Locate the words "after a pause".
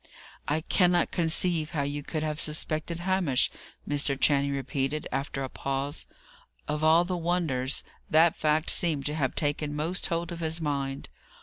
5.11-6.07